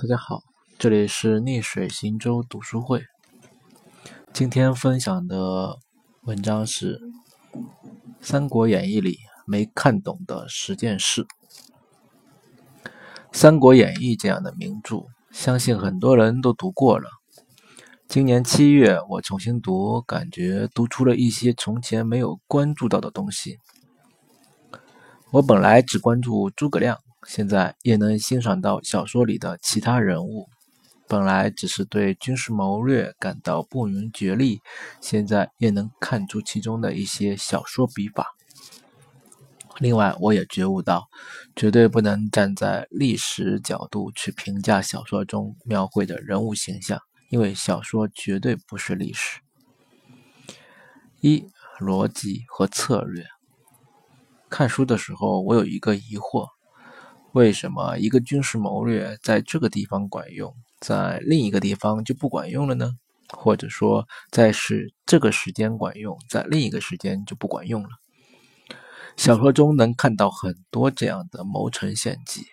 [0.00, 0.44] 大家好，
[0.78, 3.04] 这里是逆水行舟读书会。
[4.32, 5.76] 今天分享的
[6.22, 7.00] 文章是
[8.20, 11.24] 《三国演义》里没看懂的十件事。
[13.32, 17.10] 《三国演义》这样的名著，相信很多人都读过了。
[18.06, 23.58] 今年七月，我重新读，感觉读出了一些从前没有关注到的东西。
[25.32, 27.00] 我本来只关注诸葛亮。
[27.28, 30.48] 现在也能欣赏到小说里的其他人物，
[31.06, 34.62] 本来只是对军事谋略感到不明觉厉，
[35.02, 38.34] 现在也能看出其中的一些小说笔法。
[39.78, 41.06] 另外，我也觉悟到，
[41.54, 49.40] 绝对不能站在历史角度去评价小说中描绘的人物形象，因为小说绝对不是历史。
[51.20, 51.44] 一、
[51.78, 53.26] 逻辑和策略。
[54.48, 56.48] 看书的时候，我有一个疑惑。
[57.32, 62.92] 为什么一个军事谋略在这个地方管用，在另一个地方就不管用了呢？
[63.30, 67.90] 或者说，在是这个时间管用，在另一个时间就不管用了？
[69.16, 72.46] 小说中能看到很多这样的谋臣献计。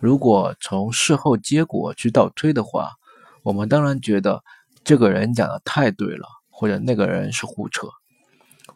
[0.00, 2.92] 如果从事后结果去倒推的话，
[3.44, 4.42] 我们当然觉得
[4.82, 7.86] 这个人讲的太对了，或者那个人是胡扯。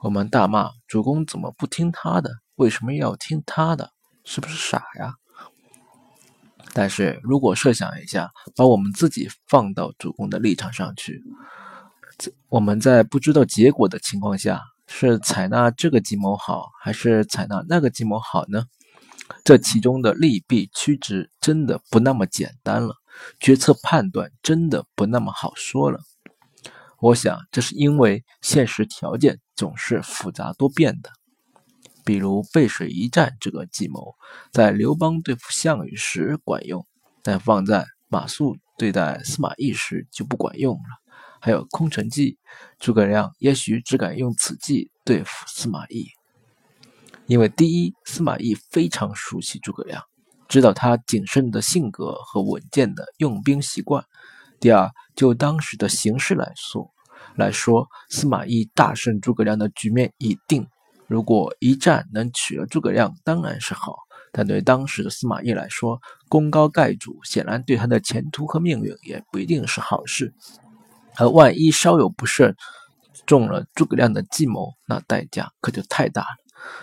[0.01, 2.31] 我们大骂主公怎么不听他的？
[2.55, 3.91] 为什么要听他的？
[4.25, 5.15] 是不是傻呀？
[6.73, 11.23] 但是如果设想一下，把我们自己放到主公的立场上去，
[12.49, 18.65] 我们在不知道结果的情况下，是采纳这个计谋好，还是采纳那个计谋好呢？
[19.45, 22.95] 这其中的利弊曲直真的不那么简单了，
[23.39, 26.01] 决策判断真的不那么好说了。
[27.01, 31.11] 我想，这是因为现实条件总是复杂多变的。
[32.05, 34.15] 比如背水一战这个计谋，
[34.51, 36.87] 在刘邦对付项羽时管用，
[37.23, 41.03] 但放在马谡对待司马懿时就不管用了。
[41.41, 42.39] 还有空城计，
[42.79, 46.07] 诸葛亮也许只敢用此计对付司马懿，
[47.27, 50.05] 因为第一，司马懿非常熟悉诸葛亮，
[50.49, 54.05] 知道他谨慎的性格和稳健的用兵习惯；
[54.61, 56.89] 第二，就当时的形势来说，
[57.35, 60.65] 来说司马懿大胜诸葛亮的局面已定。
[61.13, 63.93] 如果一战能取了诸葛亮，当然是好；
[64.33, 66.01] 但对当时的司马懿来说，
[66.31, 70.33] 功高盖主，显然对他的前途和命运也不一定是好事。
[71.19, 72.57] 而万一稍有不慎，
[73.27, 76.29] 中了诸葛亮的计谋，那代价可就太大了。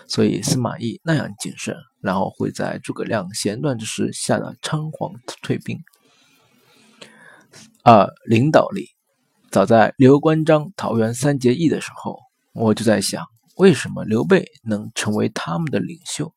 [0.06, 5.12] 所以司马懿那样谨慎，然后会在诸葛亮闲乱之时吓得仓皇
[5.42, 5.82] 退兵。
[7.82, 8.90] 二、领导力，
[9.50, 12.20] 早在刘关张桃园三结义的时候，
[12.52, 13.26] 我就在想。
[13.60, 16.32] 为什么刘备能成为他们的领袖？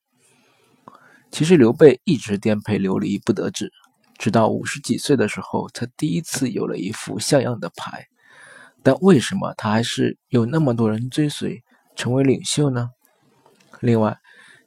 [1.31, 3.71] 其实刘备一直颠沛流离不得志，
[4.17, 8.07] 直到五十几岁的时候，才第一次有了一副像样的牌。
[8.83, 11.63] 但为什么他还是有那么多人追随，
[11.95, 12.89] 成为领袖呢？
[13.79, 14.17] 另外，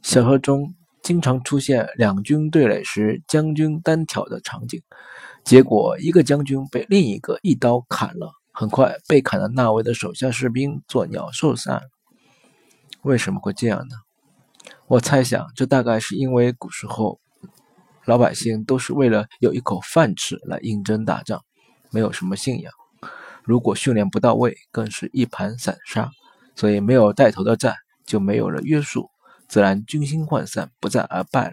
[0.01, 4.81] 小说中经常出现两军对垒时将军单挑的场景，
[5.45, 11.83] 结果一个将军被另一个一刀砍了，很快被砍的那位的手下士兵作鸟兽散。
[13.07, 13.95] 为什么会这样呢？
[14.89, 17.21] 我猜想，这大概是因为古时候
[18.05, 21.41] 老百姓都是为了有一口饭吃来应征打仗，
[21.93, 22.73] 没有什么信仰。
[23.45, 26.11] 如果训练不到位，更是一盘散沙。
[26.57, 29.09] 所以没有带头的战，就没有了约束，
[29.47, 31.53] 自然军心涣散，不战而败了。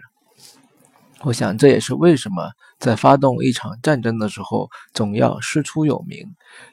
[1.20, 6.26] 我想，这也是为什么在发动一场战争的时候，总要师出有名，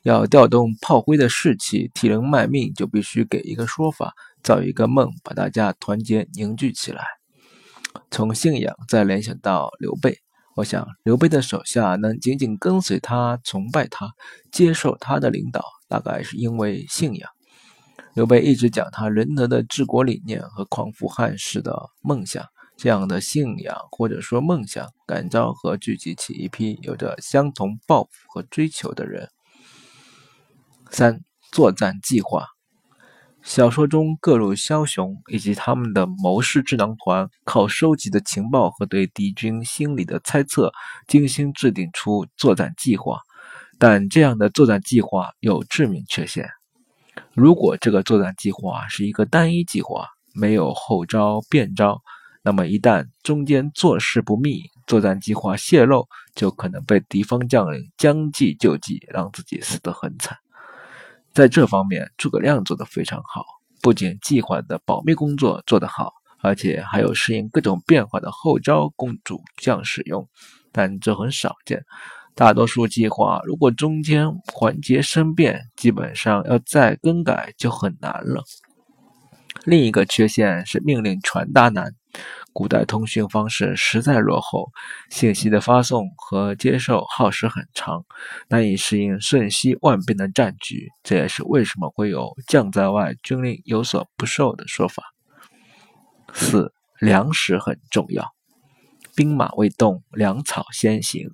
[0.03, 7.03] 要调动炮灰的士气，替人卖命，就必须给一个说法，造一个梦，把大家团结凝聚起来。
[8.09, 10.17] 从信仰再联想到刘备，
[10.55, 14.11] 我想刘备的手下能紧紧跟随他、崇拜他、
[14.51, 17.29] 接受他的领导，大概是因为信仰。
[18.13, 22.45] 刘备一直讲他仁德的治国理念和匡扶汉室的梦想。
[22.77, 29.29] 这样的信仰或者说梦想，感召和聚集起一批有着相同抱负和追求的人。
[30.89, 31.21] 三、
[31.51, 32.47] 作战计划。
[33.43, 40.71] 小说中各路枭雄以及他们的谋士智囊团，靠收集的情报和对敌军心理的猜测，
[41.07, 43.19] 精心制定出作战计划。
[43.79, 46.47] 但这样的作战计划有致命缺陷：
[47.33, 52.01] 如果这个作战计划是一个单一计划，没有后招变招。
[52.44, 60.37] 那么，一旦中间做事不密，作战计划泄露，就可能被敌方将领将计就计，让自己死得很惨。
[61.33, 63.45] 在这方面，诸葛亮做得非常好，
[63.81, 66.12] 不仅计划的保密工作做得好，
[66.42, 70.28] 而且还有适应各种变化的后招供主将使用，
[70.72, 71.83] 但这很少见。
[72.36, 78.44] 大多数计划如果中间环节生变，基本上要再更改就很难了。
[79.66, 81.94] 另一个缺陷是命令传达难。
[82.53, 84.71] 古代通讯方式实在落后，
[85.09, 88.06] 信息的发送和接受耗时很长，
[88.50, 90.89] 难以适应瞬息万变的战局。
[91.01, 95.03] 这也是为什么会有“将在外，军令有所不受”的说法。
[96.33, 98.33] 四，粮食很重要，
[99.15, 101.30] 兵马未动，粮草先行。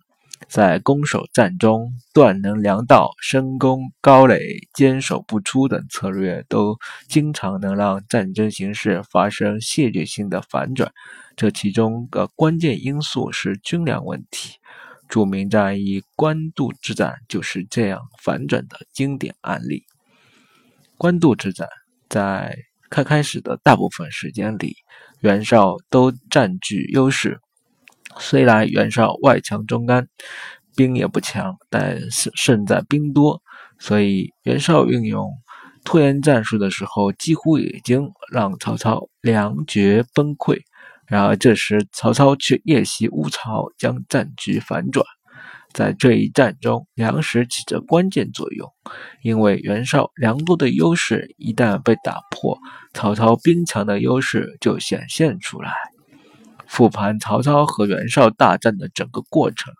[0.47, 4.39] 在攻守战中，断能粮道、深攻高垒、
[4.73, 10.91] 坚守不出等策略，都经常能让战争形势发生戏剧性的反转。
[11.35, 14.57] 这其中的关键因素是军粮问题。
[15.09, 19.83] 著名战役官渡之战就是这样反转的经典案例。
[20.97, 21.69] 官渡之战
[22.09, 22.57] 在
[22.89, 24.75] 开开始的大部分时间里，
[25.21, 27.39] 袁绍都占据优势。
[28.19, 30.07] 虽然袁绍外强中干，
[30.75, 33.41] 兵也不强，但胜胜在兵多，
[33.79, 35.29] 所以袁绍运用
[35.83, 40.59] 拖延战术的时候，几乎已经让曹操粮绝崩溃。
[41.07, 45.05] 然而这时曹操却夜袭乌巢，将战局反转。
[45.73, 48.69] 在这一战中，粮食起着关键作用，
[49.21, 52.57] 因为袁绍粮多的优势一旦被打破，
[52.93, 55.73] 曹操兵强的优势就显现出来。
[56.67, 59.73] 复盘曹操和袁绍大战的整个过程，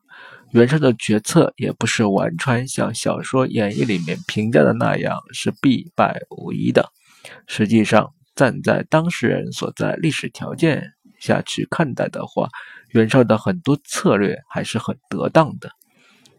[0.52, 6.90] 袁绍的决策也不是完全像小说演绎里面评价的那样是必败无疑的。
[7.46, 12.48] 实际上，站在当事人所在历史条件下去看待的话，
[12.92, 15.72] 袁绍的很多策略还是很得当的。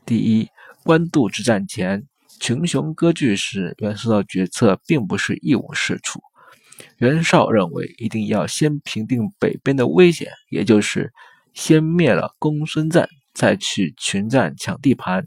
[0.07, 0.49] 第一，
[0.83, 2.05] 官渡之战前，
[2.41, 6.21] 群雄割据时，袁绍的决策并不是一无是处。
[6.99, 11.13] 袁绍认为，一定要先平定北边的危险，也就是
[11.55, 15.27] 先灭了公孙瓒，再去群战抢地盘。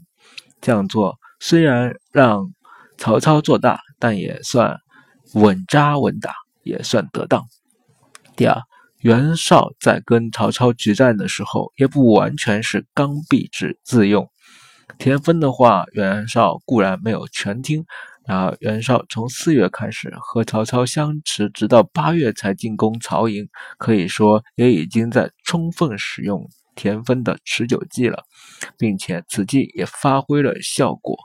[0.60, 2.52] 这样做虽然让
[2.96, 4.78] 曹操做大，但也算
[5.34, 7.44] 稳扎稳打，也算得当。
[8.36, 8.62] 第二，
[9.00, 13.50] 袁绍在跟曹操决战的时候，也不完全是刚愎
[13.82, 14.28] 自用。
[14.98, 17.84] 田丰的话，袁绍固然没有全听。
[18.24, 23.48] 然而，袁绍从四月开始和曹操相持，直到八月才进攻曹营，
[23.78, 28.22] 可以说也已经在充分使用田丰的持久计了，
[28.78, 31.16] 并且此计也发挥了效果。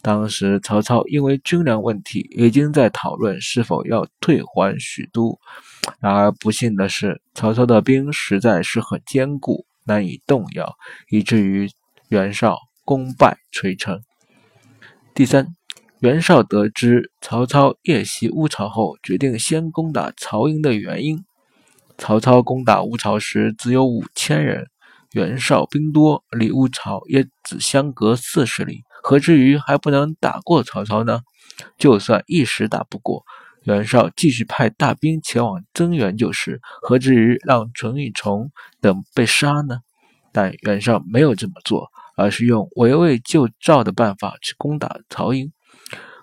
[0.00, 5.38] 当时曹操因为军粮问题，已经在讨论是否要退还许都。
[6.00, 10.76] 然而不幸的是，曹操的兵实在是很坚固，难以动摇，
[11.10, 11.68] 以至于
[12.08, 12.56] 袁绍
[12.86, 14.00] 功败垂成。
[15.14, 15.57] 第三。
[16.00, 21.24] 袁绍得知曹操夜袭乌巢后，决定先攻打曹营的原因。
[21.96, 24.68] 曹操攻打乌巢时只有五千人，
[25.10, 31.22] 袁绍兵多，离乌巢也只相隔四十里，何至于还不能打过曹操呢？
[31.76, 33.24] 就算一时打不过，
[33.64, 39.80] 袁绍继续派大兵前往增援就是，何至于让淳于琼等被杀呢？
[40.30, 45.50] 但袁绍没有这么做，而是用围魏救赵的办法去攻打曹营。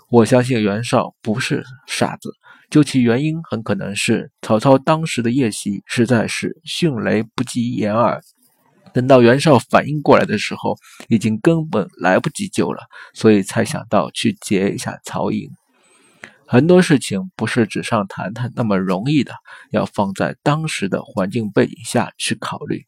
[0.09, 2.31] 我相信袁绍不是傻子，
[2.69, 8.21] 究其原因，很可能是曹操当时的夜袭实在是迅雷不及掩耳。
[8.93, 10.77] 等到袁绍反应过来的时候，
[11.09, 12.83] 已经根本来不及救了，
[13.13, 15.49] 所以才想到去劫一下曹营。
[16.47, 19.33] 很多事情不是纸上谈谈那么容易的，
[19.71, 22.85] 要放在当时的环境背景下去考虑。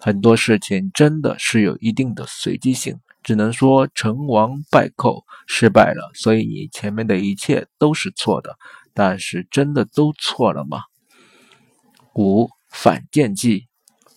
[0.00, 2.98] 很多事情真的是有一定的随机性。
[3.24, 8.56] 只能说成王败寇，失败了，所以你前面的一切都是错的。
[8.92, 10.82] 但是真的都错了吗？
[12.14, 13.66] 五反间计，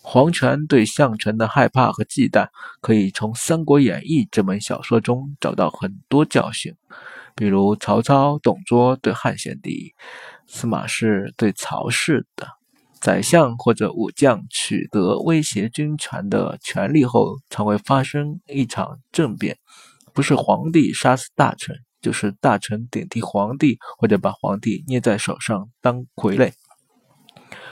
[0.03, 2.49] 黄权对项城的害怕和忌惮，
[2.79, 6.75] 可以从《三国演义》这本小说中找到很多教训。
[7.33, 9.93] 比如曹操、董卓对汉献帝，
[10.45, 12.56] 司马氏对曹氏的。
[13.01, 19.57] 宰相或者武将取得威胁军权的权利后，常会发生一场政变，
[20.13, 26.51] 不是皇帝杀死大臣，就是大臣顶替皇帝，或者把皇帝捏在手上当傀儡。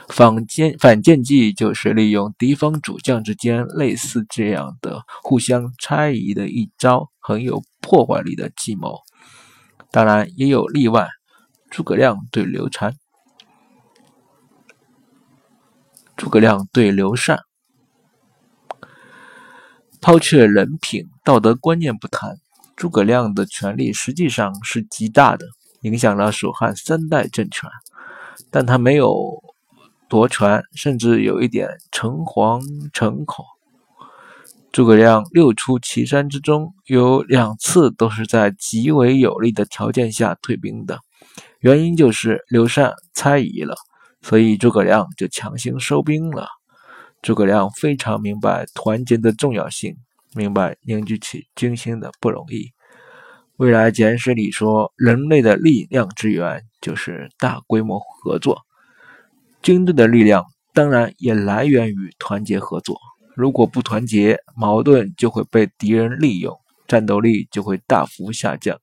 [0.08, 9.00] 反间反间计就是利用敌方主将之间类似这样的互相猜疑的一招很有破坏力的计谋。
[9.90, 11.08] 当然也有例外，
[11.70, 12.94] 诸葛亮对刘禅。
[16.16, 17.38] 诸葛亮对刘禅，
[20.00, 22.36] 抛却人品、道德观念不谈，
[22.74, 25.46] 诸葛亮的权力实际上是极大的，
[25.82, 27.68] 影响了蜀汉三代政权。
[28.50, 29.42] 但他没有
[30.08, 32.62] 夺权，甚至有一点诚惶
[32.94, 33.44] 诚恐。
[34.72, 40.98] 诸葛亮六出祁山之中，有两次都是在极为有利的条件下退兵的，
[41.60, 43.74] 原因就是刘禅猜疑了，
[44.22, 46.48] 所以诸葛亮就强行收兵了。
[47.22, 49.96] 诸葛亮非常明白团结的重要性，
[50.34, 52.70] 明白凝聚起军心的不容易。
[53.56, 58.62] 未来简史里说，人类的力量之源就是大规模合作，
[59.62, 60.44] 军队的力量
[60.74, 62.98] 当然也来源于团结合作。
[63.34, 66.54] 如果不团结，矛盾就会被敌人利用，
[66.86, 68.78] 战斗力就会大幅下降。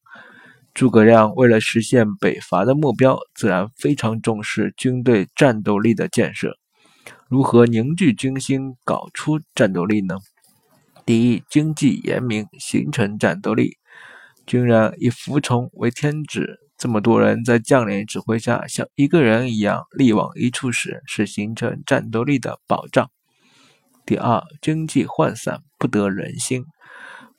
[0.73, 6.57] 诸葛亮为了实现北伐的目标，自然非常重视军队战斗力的建设。
[7.29, 10.17] 如何凝聚军心，搞出战斗力呢？
[11.05, 13.77] 第一，经济严明，形成战斗力。
[14.47, 23.11] 军人以服从为天职，这么多人在将领指挥下，像一个人一样力往一处使，是形成战斗力的保障。
[24.07, 26.65] 第二，经济涣散，不得人心。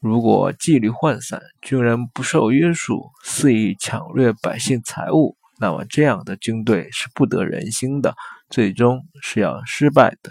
[0.05, 8.15] 如果纪律涣散，军人不受约束，肆意抢掠百姓财物，那么这样的军队是不得人心的，
[8.51, 10.31] 最终是要失败的。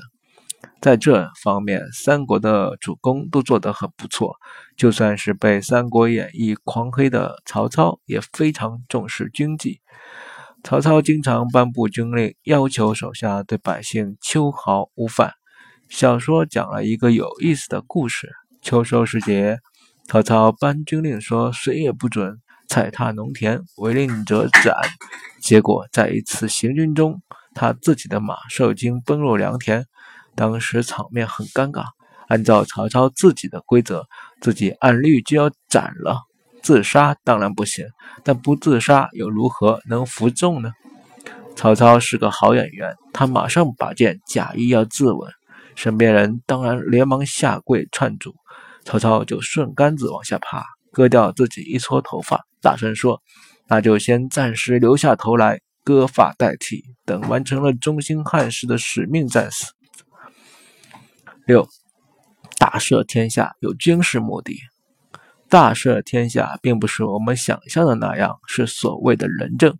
[0.79, 4.35] 在这方面，三国的主公都做得很不错。
[4.77, 9.81] 就算是被《三国演义》狂黑的曹操，也非常重视军纪。
[10.63, 15.33] 曹操经常颁布军令，要求手下对百姓秋毫无犯。
[15.89, 18.29] 小说讲了一个有意思的故事：
[18.63, 19.59] 秋收时节，
[20.07, 22.39] 曹操颁军令说，谁也不准
[22.69, 24.73] 踩踏农田，违令者斩。
[25.41, 27.21] 结果在一次行军中，
[27.53, 29.85] 他自己的马受惊奔入良田，
[30.33, 31.83] 当时场面很尴尬。
[32.29, 34.05] 按照曹操自己的规则，
[34.39, 36.21] 自己按律就要斩了，
[36.61, 37.85] 自杀当然不行，
[38.23, 40.71] 但不自杀又如何能服众呢？
[41.57, 45.29] 曹操是个好演员，他马上拔剑，假意要自刎。
[45.75, 48.33] 身边人当然连忙下跪劝阻，
[48.85, 53.21] 曹操就顺杆子往下爬，割掉自己一撮头发，大声说
[53.67, 59.73] ：“那就先暂时留下头来，割发代替，等完成了中兴汉室的使命再死。”
[61.45, 61.67] 六，
[62.57, 64.57] 大赦天下有军事目的。
[65.49, 69.77] 大赦天下并不是我们想象的那样，是所谓的仁政。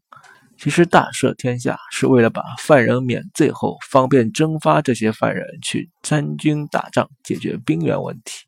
[0.58, 8.46] 其实大赦天下是为了把犯人免罪后，方便征发这些犯人去参军打仗，解决兵源问题。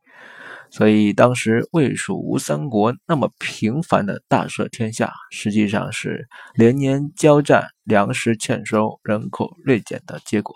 [0.72, 10.56] 所以当时魏蜀吴三国那么频繁的大赦天下，实际上是连年交战、粮食欠收、人口锐减的结果。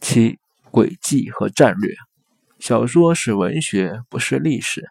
[0.00, 0.38] 七
[0.70, 1.94] 诡计和战略，
[2.58, 4.88] 小说是文学，不是历史。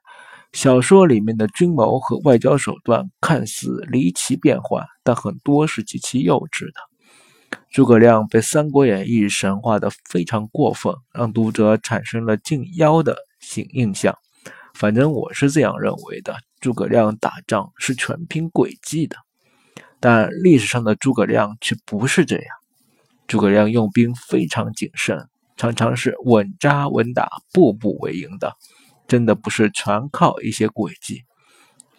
[0.52, 7.60] 小说里面的军谋和外交手段看似离奇变幻，但很多是极其幼稚的。
[7.72, 14.18] 诸葛亮被《三国演义》神化的非常过分，让读者产生了敬妖的形印象。
[14.74, 19.18] 反正我是这样认为的：诸葛亮打仗是全凭诡计的，
[20.00, 22.46] 但历史上的诸葛亮却不是这样。
[23.28, 25.28] 诸葛亮用兵非常谨慎，
[25.58, 28.56] 常常是稳扎稳打、步步为营的。
[29.10, 31.24] 真的不是全靠一些诡计。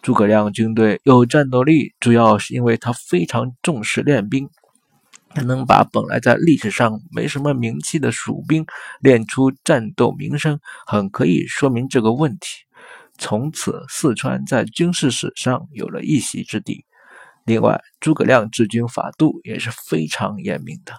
[0.01, 4.49] 诸葛亮军队有战斗力，主要是因为他非常重视练兵，
[5.29, 8.65] 他能把本来在历史上没什么名气的蜀兵
[8.99, 12.47] 练出战斗名声，很可以说明这个问题。
[13.19, 16.85] 从此，四川在军事史上有了一席之地。
[17.45, 20.93] 另外，诸葛亮治军法度也是非常严明的。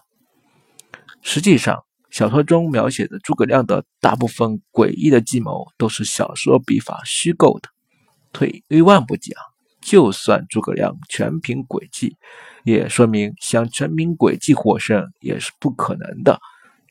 [1.22, 7.70] 实际上，小说中描写的诸葛亮的大部分诡异的计谋，都是小说笔法虚构的。
[8.34, 9.34] 退一万步讲，
[9.80, 12.18] 就算诸葛亮全凭诡计，
[12.64, 16.38] 也说明想全凭诡计获胜也是不可能的。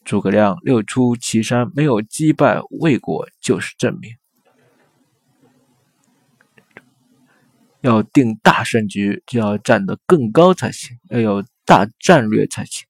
[0.03, 4.11] 诸葛亮六出祁山没有击败魏国，就是证明。
[7.81, 12.87] 要定大胜局，就要站得更高才行，要有大战略才行。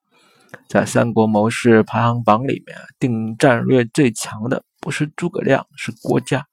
[0.72, 6.46] 在三国谋士排行榜里面，定战略最强的不是诸葛亮，是郭嘉。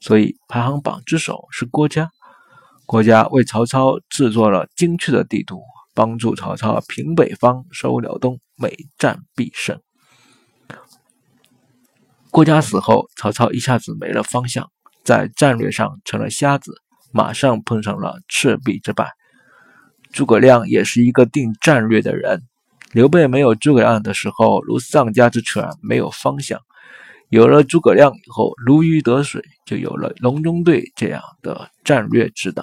[0.00, 2.10] 所以排行榜之首是郭嘉。
[2.86, 5.62] 郭嘉为曹操制作了精确的地图，
[5.94, 9.80] 帮助曹操平北方、收辽东，每战必胜。
[12.32, 14.68] 郭嘉死后，曹操一下子没了方向，
[15.04, 16.74] 在战略上成了瞎子，
[17.12, 19.12] 马上碰上了赤壁之败。
[20.10, 22.42] 诸葛亮也是一个定战略的人。
[22.92, 26.58] 刘备没有诸葛亮的时候，如丧家之犬，没有方向；
[27.30, 32.62] 有了诸葛亮以后，如鱼得水，就有了隆中对这样的战略指导。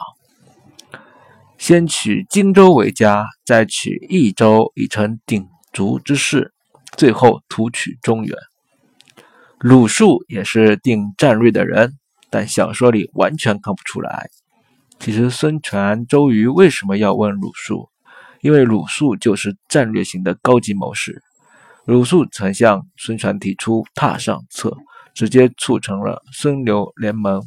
[1.58, 6.54] 先取荆州为家，再取益州，以成鼎足之势，
[6.96, 8.38] 最后图取中原。
[9.58, 11.96] 鲁肃也是定战略的人，
[12.30, 14.30] 但小说里完全看不出来。
[15.00, 17.90] 其实孙权、周瑜为什么要问鲁肃？
[18.42, 21.22] 因为鲁肃就是战略型的高级谋士。
[21.86, 24.78] 鲁肃曾向孙权提出“榻上策”，
[25.16, 27.42] 直接促成了孙刘联盟。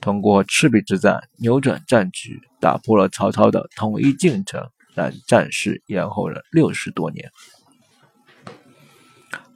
[0.00, 4.62] 通过赤壁之战扭转战局，打破了曹操的统一进程，
[4.94, 7.30] 让战事延后了六十多年。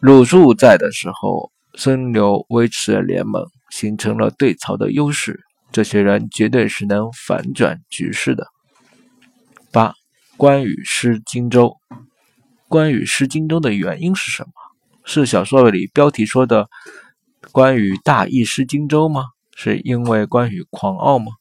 [0.00, 1.50] 鲁肃在的时候。
[1.74, 5.38] 孙刘维持了联盟，形成了对曹的优势。
[5.70, 8.44] 这些人绝对是能反转局势的。
[10.38, 11.78] 关羽失荆州。
[12.68, 14.52] 关羽失荆州的原因是什么？
[15.04, 16.68] 是小说里标题说的
[17.50, 19.24] “关羽大意失荆州”吗？
[19.56, 21.32] 是因为关羽狂傲吗？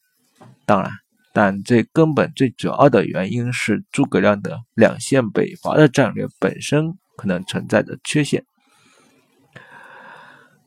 [0.66, 0.90] 当然，
[1.32, 8.44] 但最根本、最主要的原因是诸葛亮的两线北伐的战略本身可能存在的缺陷。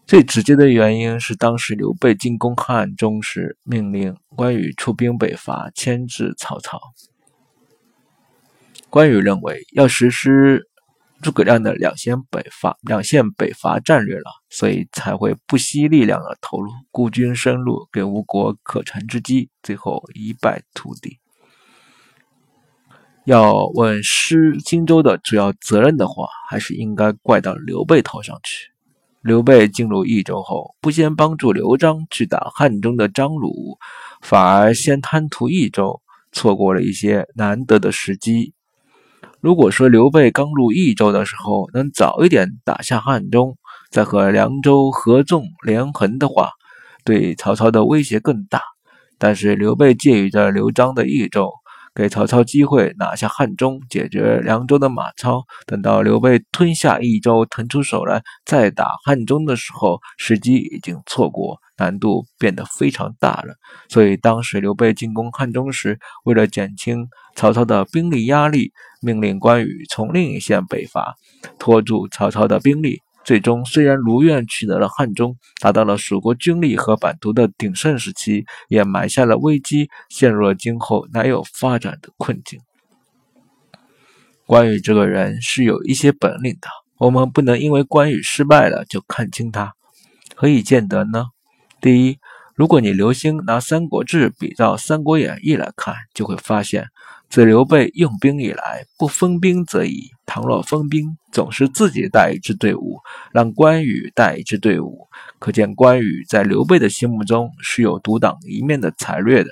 [0.08, 6.80] 最直接的原因是，当时刘备进攻汉中时，命令关羽出兵北伐，牵制曹操。
[8.92, 10.68] 关羽认为要实施
[11.22, 21.20] 诸葛亮的两线北伐、两线北伐战略了，所以才会不惜力量的投入，孤军深入，给吴国可乘之机，最后一败涂地。
[23.24, 28.72] 要问失荆州的主要责任的话，还是应该怪到刘备头上去。
[29.22, 33.78] 刘备进入益州后，不先帮助刘璋去打汉中的张鲁，
[34.22, 36.02] 反而先贪图益州，
[36.34, 38.54] 错过了一些难得的时机。
[39.42, 43.58] 如果说刘备刚入益州的时候能早一点打下汉中，
[43.90, 46.52] 再和凉州合纵连横的话，
[47.04, 48.62] 对曹操的威胁更大。
[49.18, 51.50] 但是刘备借于着刘璋的益州。
[51.94, 55.44] 给曹操机会拿下汉中，解决凉州的马超。
[55.66, 63.56] 等到刘备吞下益州，腾出手来再打汉中的时候，时机已经错过，难度变得非常大了。
[63.90, 71.16] 所以当时刘备进攻汉中时，为了减轻曹操的兵力压力，命令关羽从另一线北伐，
[71.60, 73.02] 拖住曹操的兵力。
[73.24, 82.60] 最终，虽然如愿取得了汉中，达到了蜀国军力和版图的鼎盛时期，也埋下了危机，陷入了今后难有发展的困境。
[84.48, 89.74] 关羽这个人是有一些本领的，我们不能因为关羽失败了就看轻他。
[90.36, 91.26] 何以见得呢？
[91.80, 92.18] 第一，
[92.56, 96.88] 如果你留心拿《三国志》比照《三国演义》来看，就会发现。
[97.32, 103.00] 自刘备用兵以来，不分兵则已；倘若分兵，总是自己带一支队伍，
[103.32, 105.08] 让关羽带一支队伍。
[105.40, 109.50] 可见关羽在刘备的心目中是有独当一面的才略的。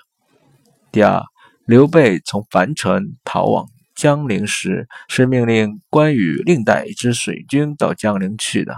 [0.91, 1.23] 第二，
[1.65, 3.65] 刘备从樊城逃往
[3.95, 8.75] 江陵时，是命令关羽另带一支水军到江陵去的。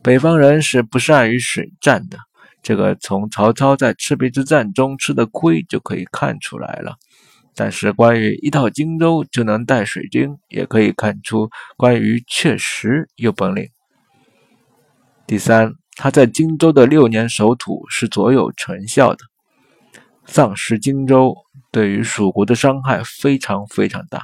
[0.00, 2.16] 北方人是不善于水战的，
[2.62, 6.94] 这个从曹操在赤壁之战中吃的亏就可以看出来了。
[7.58, 13.68] 但是关羽一到荆州就能带水军，也可以看出关羽确实有本领。
[15.26, 19.18] 第三，他在荆州的六年守土是卓有成效的，
[20.24, 21.34] 丧失荆州
[21.72, 24.22] 对于蜀国的伤害非常非常大，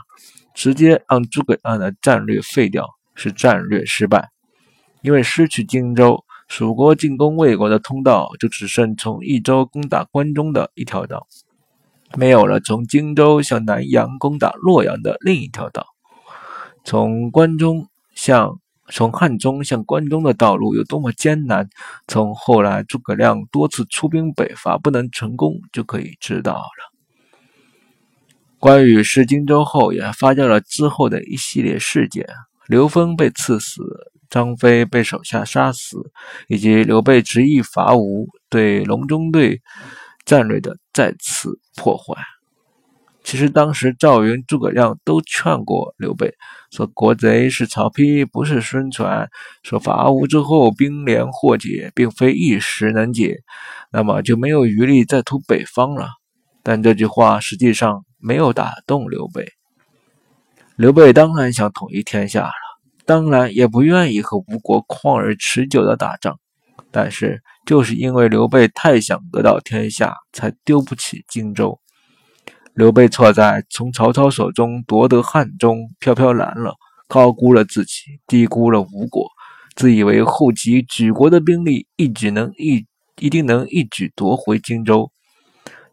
[0.55, 4.31] 直接让诸葛亮的战略废掉，是战略失败。
[5.03, 11.27] 因为失去荆州，蜀国进攻魏国的通道就只剩从益州攻打关中的一条道。
[12.17, 15.87] 没有了从荆州向南阳攻打洛阳的另一条道，
[16.85, 21.69] 从关中向从汉中向关中的道路有多么艰难，
[22.07, 26.93] 从后来诸葛亮多次出兵北伐不能成功就可以知道了。
[28.59, 32.27] 关羽失荆州后，也发酵了之后的一系列事件：
[32.67, 33.83] 刘封被刺死，
[34.31, 35.99] 张飞被手下杀死，
[36.49, 39.61] 以及刘备执意伐吴，对隆中对。
[40.25, 42.15] 战略的再次破坏。
[43.23, 46.35] 其实当时赵云、诸葛亮都劝过刘备，
[46.71, 49.31] 说国贼是曹丕，不是孙权。
[49.63, 53.39] 说伐吴之后兵连祸解，并非一时能解，
[53.91, 56.09] 那么就没有余力再图北方了。
[56.63, 59.49] 但这句话实际上没有打动刘备。
[60.77, 62.53] 刘备当然想统一天下了，
[63.07, 66.39] 当然也不愿意和吴国旷日持久的打仗，
[66.95, 67.43] 但是。
[67.67, 71.81] 就是因为刘备太想得到天下，才丢不起荆州。
[72.75, 76.75] 刘备错在从曹操手中夺得汉中，飘飘然了，
[77.09, 79.27] 高估了自己，低估了吴国，
[79.75, 82.85] 自以为后集举国的兵力一举能一
[83.19, 85.11] 一定能一举夺回荆州，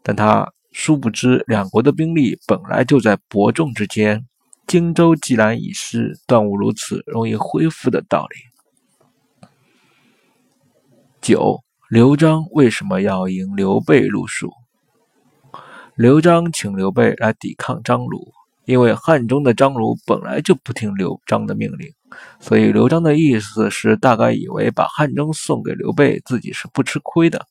[0.02, 4.22] 但他殊不知两国的兵力本来就在伯仲之间，
[4.66, 8.51] 荆州既然已失，断无如此容易恢复的道理。
[11.22, 14.50] 九，刘璋为什么要迎刘备入蜀？
[15.94, 18.32] 刘璋请刘备来抵抗张鲁，
[18.64, 21.88] 因为汉中的张鲁本来就不听刘璋的命令，
[22.40, 27.46] 所以刘璋的意思是大概以为把汉中送给刘备，自己是不吃亏的。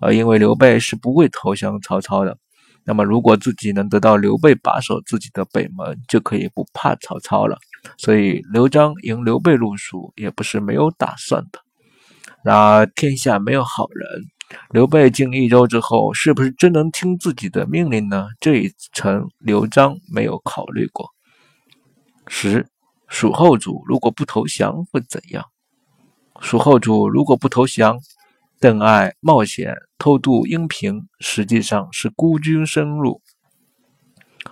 [0.00, 2.36] 而因为刘备是不会投降曹操的，
[2.82, 7.56] 那么如果自己能得到刘备把守自己的北门，就可以不怕曹操了。
[7.98, 11.60] 所以刘璋迎刘备入蜀也不是没有打算的。
[12.46, 14.22] 然而天下没有好人，
[14.70, 18.28] 刘备进益州之后，是不是真能听自己的命令呢？
[18.38, 21.10] 这一层刘璋没有考虑过。
[22.28, 22.68] 十，
[23.08, 25.44] 蜀后主如果不投降会怎样？
[26.38, 27.98] 蜀后主如果不投降，
[28.60, 33.20] 邓艾冒险偷渡阴平，实际上是孤军深入，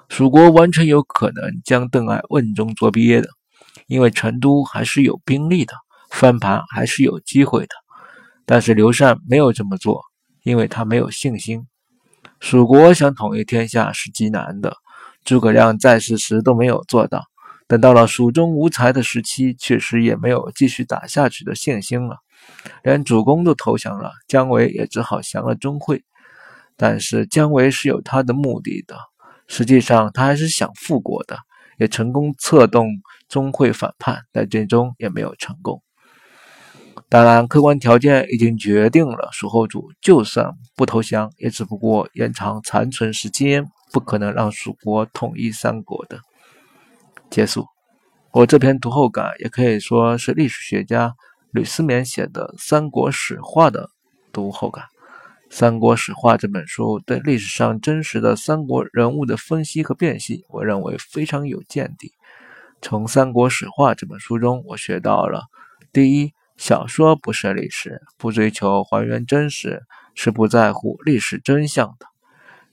[0.09, 3.28] 蜀国完全有可能将邓艾瓮中捉鳖的，
[3.87, 5.74] 因为成都还是有兵力的，
[6.11, 7.83] 翻盘还是有机会的。
[8.46, 10.02] 但是刘禅没有这么做，
[10.42, 11.66] 因为他没有信心。
[12.40, 14.76] 蜀国想统一天下是极难的，
[15.24, 17.22] 诸葛亮在世时都没有做到。
[17.66, 22.18] 等到了蜀中无才的时期，确实也没有继续打下去的信心了。
[22.83, 26.04] 连主公都投降了，姜维也只好降了钟会。
[26.76, 28.96] 但是姜维是有他的目的的，
[29.48, 31.38] 实际上他还是想复国的，
[31.78, 32.88] 也成功策动
[33.28, 35.83] 钟会反叛，但最终也没有成功。
[37.08, 46.18] 当然，客观条件已经决定了，蜀后主就算不投降，也只不过延长残存时间，不可能让蜀国统一三国的。
[47.30, 47.66] 结束。
[48.32, 51.14] 我这篇读后感也可以说是历史学家
[51.52, 53.90] 吕思勉写的《三国史话》的
[54.32, 54.84] 读后感。
[55.56, 62.10] 《三国史话》这本书对历史上真实的三国人物的分析和辨析，我认为非常有见地。
[62.82, 65.44] 从《三国史话》这本书中，我学到了：
[65.92, 69.82] 第一，小说不是历史，不追求还原真实，
[70.14, 72.06] 是不在乎历史真相的。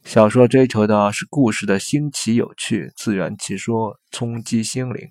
[0.04, 5.10] 小说追求的是故事的新奇有趣，自圆其说，冲击心灵。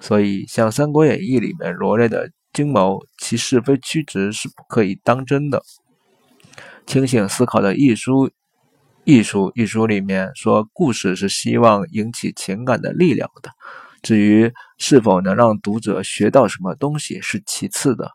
[0.00, 5.62] 所以，像《三国演义》里面罗列的阴谋，其是非曲直是不可以当真的。
[6.86, 8.30] 清醒思考的艺术，
[9.04, 13.50] 艺术一书里面说，故事是希望引起情感的力量的。
[14.04, 18.10] 至于是否能让读者学到什么东西是其次的。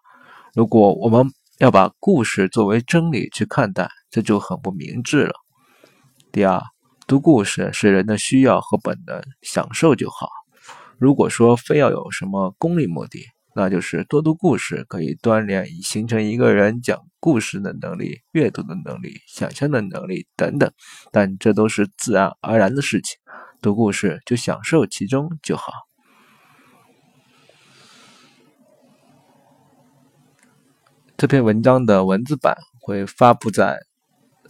[0.54, 1.26] 如果我们
[1.58, 5.34] 要把故事作为真理去看待，这就很不明智了。
[6.32, 6.62] 第二，
[7.08, 10.30] 读故事是人的需要和本能，享受就好。
[11.00, 13.26] 如果说非要有什么功利目的，
[13.56, 20.72] 那就是多读故事可以锻炼以形成一个人讲故事的能力、阅读的能力、想象的能力等等。
[21.12, 23.18] 但这都是自然而然的事情。
[23.62, 25.72] 读故事就享受其中就好。
[31.18, 33.80] 这篇文章的文字版会发布在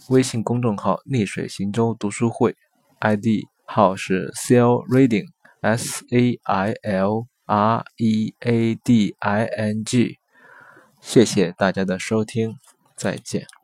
[0.08, 2.54] 微信公众号“逆水行舟读书会
[3.00, 5.26] ”，ID 号是 sail reading
[5.60, 10.18] s a i l r e a d i n g。
[11.00, 12.54] 谢谢大家的收听，
[12.96, 13.59] 再见。